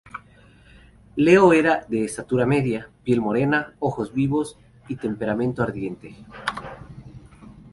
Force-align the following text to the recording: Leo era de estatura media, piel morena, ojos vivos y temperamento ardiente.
Leo 1.15 1.53
era 1.53 1.85
de 1.87 2.03
estatura 2.03 2.47
media, 2.47 2.89
piel 3.03 3.21
morena, 3.21 3.75
ojos 3.77 4.11
vivos 4.15 4.57
y 4.87 4.95
temperamento 4.95 5.61
ardiente. 5.61 6.15